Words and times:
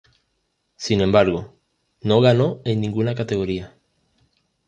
Sin 0.77 0.99
embargo, 0.99 1.53
no 2.01 2.21
ganó 2.21 2.59
en 2.65 2.81
ninguna 2.81 3.13
categoría. 3.13 3.75